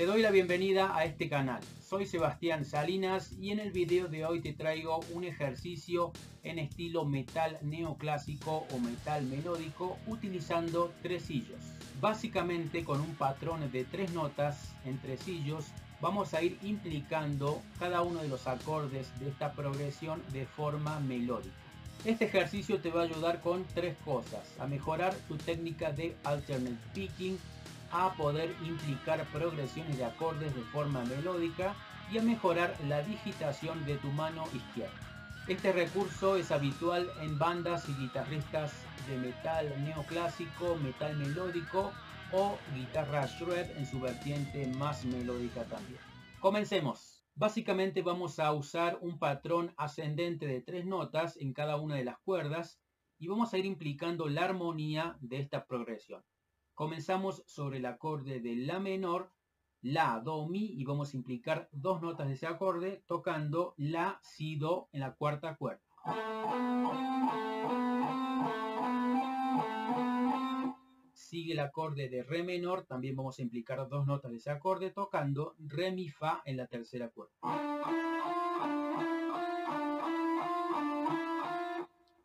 Te 0.00 0.06
doy 0.06 0.22
la 0.22 0.30
bienvenida 0.30 0.96
a 0.96 1.04
este 1.04 1.28
canal. 1.28 1.60
Soy 1.86 2.06
Sebastián 2.06 2.64
Salinas 2.64 3.32
y 3.38 3.50
en 3.50 3.60
el 3.60 3.70
video 3.70 4.08
de 4.08 4.24
hoy 4.24 4.40
te 4.40 4.54
traigo 4.54 5.00
un 5.12 5.24
ejercicio 5.24 6.12
en 6.42 6.58
estilo 6.58 7.04
metal 7.04 7.58
neoclásico 7.60 8.66
o 8.72 8.78
metal 8.78 9.26
melódico 9.26 9.98
utilizando 10.06 10.90
tresillos. 11.02 11.60
Básicamente 12.00 12.82
con 12.82 13.02
un 13.02 13.14
patrón 13.14 13.70
de 13.70 13.84
tres 13.84 14.10
notas 14.14 14.74
en 14.86 14.96
tresillos 15.00 15.66
vamos 16.00 16.32
a 16.32 16.42
ir 16.42 16.56
implicando 16.62 17.60
cada 17.78 18.00
uno 18.00 18.22
de 18.22 18.28
los 18.28 18.46
acordes 18.46 19.06
de 19.20 19.28
esta 19.28 19.52
progresión 19.52 20.22
de 20.32 20.46
forma 20.46 20.98
melódica. 21.00 21.54
Este 22.06 22.24
ejercicio 22.24 22.80
te 22.80 22.88
va 22.90 23.02
a 23.02 23.04
ayudar 23.04 23.42
con 23.42 23.66
tres 23.74 23.98
cosas, 24.02 24.50
a 24.58 24.66
mejorar 24.66 25.14
tu 25.28 25.36
técnica 25.36 25.92
de 25.92 26.16
alternate 26.24 26.78
picking, 26.94 27.38
a 27.92 28.14
poder 28.14 28.54
implicar 28.64 29.24
progresiones 29.26 29.98
de 29.98 30.04
acordes 30.04 30.54
de 30.54 30.62
forma 30.62 31.04
melódica 31.04 31.74
y 32.10 32.18
a 32.18 32.22
mejorar 32.22 32.74
la 32.88 33.02
digitación 33.02 33.84
de 33.86 33.96
tu 33.96 34.08
mano 34.08 34.44
izquierda. 34.54 34.94
Este 35.48 35.72
recurso 35.72 36.36
es 36.36 36.50
habitual 36.52 37.10
en 37.20 37.38
bandas 37.38 37.88
y 37.88 37.94
guitarristas 37.94 38.72
de 39.08 39.16
metal 39.16 39.84
neoclásico, 39.84 40.76
metal 40.76 41.16
melódico 41.16 41.92
o 42.32 42.58
guitarra 42.74 43.26
shred 43.26 43.76
en 43.76 43.86
su 43.86 44.00
vertiente 44.00 44.66
más 44.76 45.04
melódica 45.04 45.64
también. 45.64 46.00
Comencemos. 46.40 47.24
Básicamente 47.34 48.02
vamos 48.02 48.38
a 48.38 48.52
usar 48.52 48.98
un 49.00 49.18
patrón 49.18 49.72
ascendente 49.76 50.46
de 50.46 50.60
tres 50.60 50.84
notas 50.84 51.36
en 51.38 51.52
cada 51.52 51.76
una 51.76 51.96
de 51.96 52.04
las 52.04 52.18
cuerdas 52.18 52.78
y 53.18 53.28
vamos 53.28 53.52
a 53.52 53.58
ir 53.58 53.66
implicando 53.66 54.28
la 54.28 54.44
armonía 54.44 55.16
de 55.20 55.38
esta 55.38 55.64
progresión. 55.66 56.22
Comenzamos 56.80 57.42
sobre 57.46 57.76
el 57.76 57.84
acorde 57.84 58.40
de 58.40 58.56
La 58.56 58.80
menor, 58.80 59.30
La, 59.82 60.18
Do, 60.24 60.48
Mi 60.48 60.64
y 60.64 60.84
vamos 60.84 61.12
a 61.12 61.16
implicar 61.18 61.68
dos 61.72 62.00
notas 62.00 62.26
de 62.26 62.32
ese 62.32 62.46
acorde 62.46 63.04
tocando 63.06 63.74
La, 63.76 64.18
Si, 64.22 64.56
Do 64.56 64.88
en 64.92 65.00
la 65.00 65.14
cuarta 65.14 65.56
cuerda. 65.56 65.82
Sigue 71.12 71.52
el 71.52 71.60
acorde 71.60 72.08
de 72.08 72.22
Re 72.22 72.44
menor, 72.44 72.86
también 72.86 73.14
vamos 73.14 73.38
a 73.38 73.42
implicar 73.42 73.86
dos 73.86 74.06
notas 74.06 74.30
de 74.30 74.38
ese 74.38 74.48
acorde 74.48 74.88
tocando 74.88 75.56
Re, 75.58 75.92
Mi, 75.92 76.08
Fa 76.08 76.40
en 76.46 76.56
la 76.56 76.66
tercera 76.66 77.10
cuerda. 77.10 77.34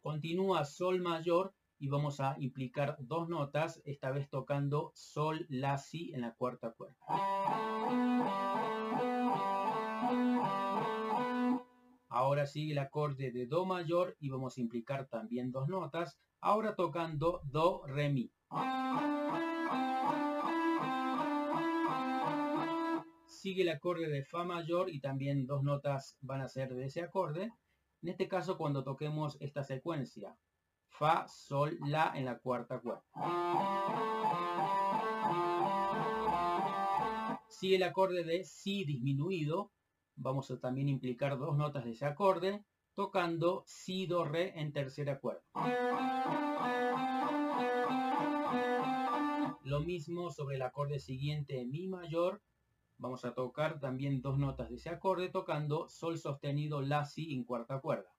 Continúa 0.01 0.63
Sol 0.63 1.01
mayor 1.01 1.53
y 1.85 1.87
vamos 1.87 2.19
a 2.19 2.35
implicar 2.39 2.97
dos 2.97 3.29
notas, 3.29 3.79
esta 3.85 4.09
vez 4.09 4.27
tocando 4.27 4.91
Sol, 4.95 5.45
La, 5.49 5.77
Si 5.77 6.11
en 6.15 6.21
la 6.21 6.33
cuarta 6.33 6.71
cuerda. 6.71 6.97
Ahora 12.09 12.47
sigue 12.47 12.71
el 12.71 12.79
acorde 12.79 13.31
de 13.31 13.45
Do 13.45 13.67
mayor 13.67 14.15
y 14.19 14.29
vamos 14.29 14.57
a 14.57 14.61
implicar 14.61 15.07
también 15.09 15.51
dos 15.51 15.67
notas, 15.67 16.17
ahora 16.41 16.73
tocando 16.73 17.41
Do, 17.43 17.85
Re, 17.85 18.09
Mi. 18.09 18.31
Sigue 23.27 23.61
el 23.61 23.69
acorde 23.69 24.09
de 24.09 24.23
Fa 24.23 24.43
mayor 24.43 24.89
y 24.89 25.01
también 25.01 25.45
dos 25.45 25.61
notas 25.61 26.17
van 26.21 26.41
a 26.41 26.47
ser 26.47 26.73
de 26.73 26.85
ese 26.85 27.01
acorde. 27.01 27.51
En 28.01 28.09
este 28.09 28.27
caso 28.27 28.57
cuando 28.57 28.83
toquemos 28.83 29.37
esta 29.39 29.63
secuencia, 29.63 30.35
Fa, 30.97 31.27
Sol, 31.27 31.77
La 31.81 32.13
en 32.15 32.23
la 32.23 32.39
cuarta 32.39 32.79
cuerda. 32.79 33.03
Sigue 37.49 37.75
el 37.75 37.83
acorde 37.83 38.23
de 38.23 38.45
Si 38.45 38.85
disminuido. 38.85 39.71
Vamos 40.15 40.49
a 40.51 40.59
también 40.59 40.87
implicar 40.87 41.37
dos 41.37 41.57
notas 41.57 41.83
de 41.83 41.91
ese 41.91 42.05
acorde, 42.05 42.63
tocando 42.93 43.63
Si, 43.65 44.07
Do, 44.07 44.23
Re 44.23 44.57
en 44.59 44.71
tercera 44.71 45.19
cuerda. 45.19 45.43
Lo 49.63 49.81
mismo 49.81 50.31
sobre 50.31 50.55
el 50.55 50.61
acorde 50.61 50.99
siguiente, 50.99 51.65
Mi 51.65 51.87
mayor. 51.87 52.41
Vamos 52.97 53.25
a 53.25 53.33
tocar 53.33 53.81
también 53.81 54.21
dos 54.21 54.37
notas 54.37 54.69
de 54.69 54.75
ese 54.75 54.89
acorde, 54.89 55.27
tocando 55.27 55.89
Sol 55.89 56.17
sostenido, 56.17 56.81
La, 56.81 57.03
Si 57.03 57.33
en 57.33 57.43
cuarta 57.43 57.81
cuerda. 57.81 58.09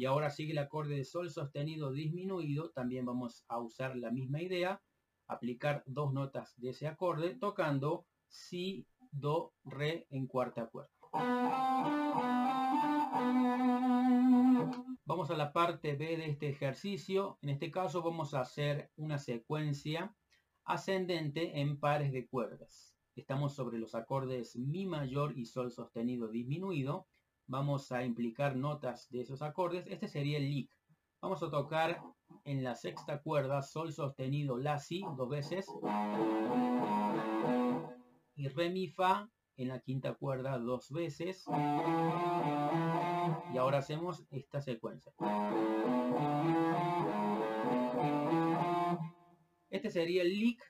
Y 0.00 0.06
ahora 0.06 0.30
sigue 0.30 0.52
el 0.52 0.58
acorde 0.58 0.96
de 0.96 1.04
sol 1.04 1.28
sostenido 1.28 1.92
disminuido, 1.92 2.70
también 2.70 3.04
vamos 3.04 3.44
a 3.48 3.58
usar 3.60 3.96
la 3.96 4.10
misma 4.10 4.40
idea, 4.40 4.80
aplicar 5.26 5.82
dos 5.84 6.14
notas 6.14 6.58
de 6.58 6.70
ese 6.70 6.88
acorde, 6.88 7.34
tocando 7.34 8.06
si, 8.26 8.86
do, 9.10 9.52
re 9.62 10.06
en 10.08 10.26
cuarta 10.26 10.68
cuerda. 10.68 10.90
Vamos 15.04 15.30
a 15.30 15.36
la 15.36 15.52
parte 15.52 15.94
B 15.96 16.16
de 16.16 16.30
este 16.30 16.48
ejercicio, 16.48 17.36
en 17.42 17.50
este 17.50 17.70
caso 17.70 18.00
vamos 18.00 18.32
a 18.32 18.40
hacer 18.40 18.90
una 18.96 19.18
secuencia 19.18 20.16
ascendente 20.64 21.60
en 21.60 21.78
pares 21.78 22.10
de 22.10 22.26
cuerdas. 22.26 22.96
Estamos 23.16 23.54
sobre 23.54 23.76
los 23.76 23.94
acordes 23.94 24.56
mi 24.56 24.86
mayor 24.86 25.36
y 25.36 25.44
sol 25.44 25.70
sostenido 25.70 26.28
disminuido, 26.28 27.06
vamos 27.50 27.90
a 27.90 28.04
implicar 28.04 28.56
notas 28.56 29.10
de 29.10 29.22
esos 29.22 29.42
acordes. 29.42 29.86
Este 29.88 30.06
sería 30.06 30.38
el 30.38 30.48
lick. 30.48 30.70
Vamos 31.20 31.42
a 31.42 31.50
tocar 31.50 32.00
en 32.44 32.62
la 32.62 32.76
sexta 32.76 33.20
cuerda 33.20 33.60
sol 33.60 33.92
sostenido 33.92 34.56
la 34.56 34.78
si 34.78 35.02
dos 35.16 35.28
veces 35.28 35.66
y 38.36 38.48
re 38.48 38.70
mi 38.70 38.86
fa 38.86 39.28
en 39.56 39.68
la 39.68 39.80
quinta 39.80 40.14
cuerda 40.14 40.58
dos 40.58 40.90
veces 40.92 41.44
y 43.52 43.58
ahora 43.58 43.78
hacemos 43.78 44.24
esta 44.30 44.62
secuencia. 44.62 45.12
Este 49.70 49.90
sería 49.90 50.22
el 50.22 50.38
lick. 50.38 50.62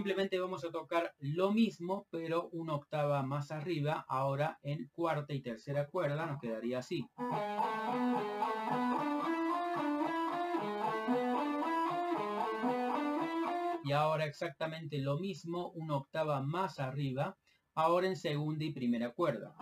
Simplemente 0.00 0.40
vamos 0.40 0.64
a 0.64 0.70
tocar 0.70 1.12
lo 1.18 1.52
mismo, 1.52 2.06
pero 2.08 2.48
una 2.52 2.74
octava 2.74 3.22
más 3.22 3.50
arriba, 3.50 4.06
ahora 4.08 4.58
en 4.62 4.88
cuarta 4.94 5.34
y 5.34 5.42
tercera 5.42 5.88
cuerda, 5.88 6.24
nos 6.24 6.40
quedaría 6.40 6.78
así. 6.78 7.06
Y 13.84 13.92
ahora 13.92 14.24
exactamente 14.24 14.96
lo 15.00 15.18
mismo, 15.18 15.68
una 15.72 15.96
octava 15.96 16.40
más 16.40 16.80
arriba, 16.80 17.36
ahora 17.74 18.06
en 18.06 18.16
segunda 18.16 18.64
y 18.64 18.72
primera 18.72 19.10
cuerda. 19.10 19.54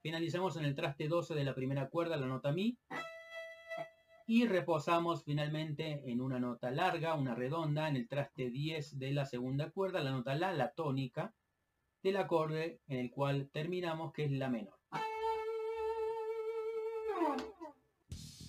Finalizamos 0.00 0.56
en 0.56 0.64
el 0.64 0.74
traste 0.74 1.08
12 1.08 1.34
de 1.34 1.44
la 1.44 1.54
primera 1.54 1.90
cuerda, 1.90 2.16
la 2.16 2.26
nota 2.26 2.52
Mi 2.52 2.78
y 4.26 4.46
reposamos 4.46 5.22
finalmente 5.22 6.02
en 6.10 6.20
una 6.20 6.40
nota 6.40 6.70
larga, 6.70 7.14
una 7.14 7.34
redonda, 7.34 7.88
en 7.88 7.96
el 7.96 8.08
traste 8.08 8.50
10 8.50 8.98
de 8.98 9.12
la 9.12 9.24
segunda 9.24 9.70
cuerda, 9.70 10.00
la 10.00 10.10
nota 10.10 10.34
La, 10.34 10.52
la 10.52 10.72
tónica, 10.72 11.32
del 12.02 12.16
acorde 12.16 12.80
en 12.88 12.98
el 12.98 13.10
cual 13.10 13.48
terminamos, 13.52 14.12
que 14.12 14.24
es 14.24 14.32
la 14.32 14.48
menor. 14.48 14.74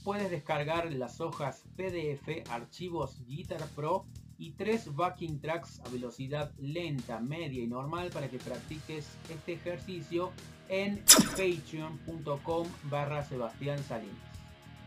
Puedes 0.03 0.31
descargar 0.31 0.91
las 0.93 1.19
hojas 1.21 1.63
PDF, 1.75 2.49
archivos 2.49 3.23
Guitar 3.25 3.67
Pro 3.75 4.05
y 4.37 4.53
tres 4.53 4.95
backing 4.95 5.41
tracks 5.41 5.79
a 5.81 5.89
velocidad 5.89 6.53
lenta, 6.57 7.19
media 7.19 7.61
y 7.61 7.67
normal 7.67 8.09
para 8.11 8.29
que 8.29 8.37
practiques 8.37 9.17
este 9.29 9.53
ejercicio 9.53 10.31
en 10.69 11.03
patreon.com 11.35 12.67
barra 12.89 13.23
Sebastián 13.23 13.79
Salinas. 13.83 14.26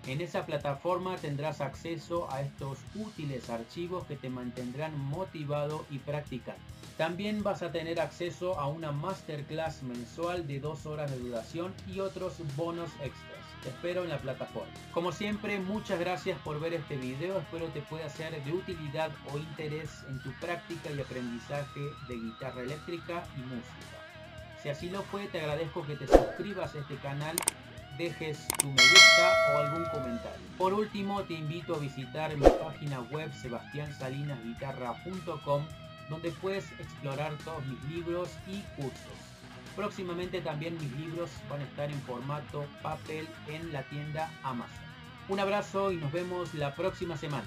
En 0.07 0.21
esa 0.21 0.47
plataforma 0.47 1.17
tendrás 1.17 1.61
acceso 1.61 2.31
a 2.33 2.41
estos 2.41 2.79
útiles 2.95 3.51
archivos 3.51 4.07
que 4.07 4.17
te 4.17 4.31
mantendrán 4.31 4.99
motivado 4.99 5.85
y 5.91 5.99
practicando. 5.99 6.61
También 6.97 7.43
vas 7.43 7.63
a 7.63 7.71
tener 7.71 8.01
acceso 8.01 8.59
a 8.59 8.67
una 8.67 8.93
masterclass 8.93 9.83
mensual 9.83 10.47
de 10.47 10.61
dos 10.61 10.87
horas 10.87 11.11
de 11.11 11.19
duración 11.19 11.73
y 11.87 12.01
otros 12.01 12.35
bonos 12.57 12.91
extras. 13.03 13.41
Te 13.63 13.69
espero 13.69 14.05
en 14.05 14.09
la 14.09 14.19
plataforma. 14.19 14.73
Como 14.95 15.13
siempre, 15.13 15.59
muchas 15.61 16.01
gracias 16.01 16.39
por 16.41 16.59
ver 16.61 16.73
este 16.73 16.97
video. 16.97 17.39
Espero 17.39 17.67
te 17.69 17.83
pueda 17.83 18.09
ser 18.09 18.43
de 18.43 18.53
utilidad 18.53 19.11
o 19.33 19.39
interés 19.39 19.91
en 20.09 20.23
tu 20.23 20.33
práctica 20.41 20.91
y 20.91 21.01
aprendizaje 21.01 21.81
de 22.09 22.17
guitarra 22.17 22.63
eléctrica 22.63 23.23
y 23.37 23.41
música. 23.41 24.01
Si 24.63 24.69
así 24.69 24.91
lo 24.91 25.03
fue, 25.03 25.27
te 25.27 25.41
agradezco 25.41 25.87
que 25.87 25.97
te 25.97 26.07
suscribas 26.07 26.75
a 26.75 26.79
este 26.81 26.97
canal, 26.97 27.37
dejes 28.01 28.49
tu 28.59 28.67
me 28.69 28.83
gusta 28.83 29.35
o 29.53 29.59
algún 29.59 29.85
comentario. 29.91 30.41
Por 30.57 30.73
último, 30.73 31.23
te 31.25 31.35
invito 31.35 31.75
a 31.75 31.79
visitar 31.79 32.35
mi 32.35 32.47
página 32.47 33.01
web 33.13 33.31
sebastiansalinasguitarra.com 33.43 35.67
donde 36.09 36.31
puedes 36.33 36.65
explorar 36.81 37.35
todos 37.45 37.63
mis 37.67 37.85
libros 37.95 38.31
y 38.47 38.63
cursos. 38.81 39.19
Próximamente 39.77 40.41
también 40.41 40.79
mis 40.81 40.91
libros 40.93 41.29
van 41.51 41.61
a 41.61 41.65
estar 41.65 41.91
en 41.91 42.01
formato 42.03 42.65
papel 42.83 43.29
en 43.49 43.71
la 43.71 43.83
tienda 43.83 44.31
Amazon. 44.43 44.81
Un 45.29 45.39
abrazo 45.39 45.93
y 45.93 45.97
nos 45.97 46.11
vemos 46.11 46.55
la 46.55 46.75
próxima 46.75 47.19
semana. 47.19 47.47